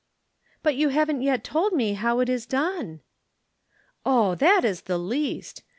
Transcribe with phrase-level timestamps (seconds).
[0.63, 3.01] "But you haven't yet told me how it is done?"
[4.03, 5.61] "Oh, that is the least.